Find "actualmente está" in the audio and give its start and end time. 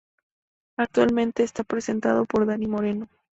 0.79-1.63